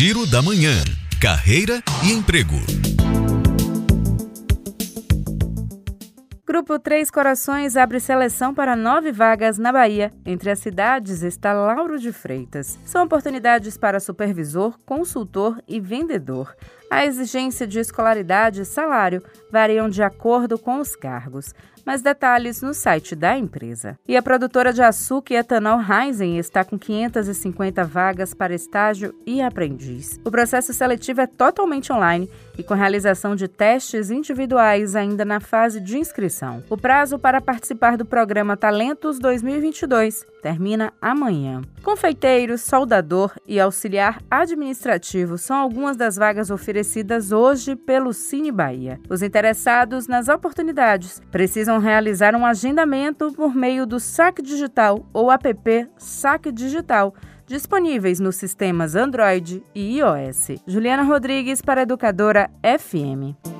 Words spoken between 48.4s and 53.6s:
Bahia. Os interessados nas oportunidades precisam realizar um agendamento por